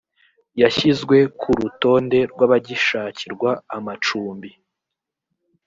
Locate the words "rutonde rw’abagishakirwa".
1.59-3.49